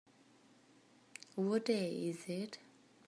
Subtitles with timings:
[1.35, 2.57] What day is it?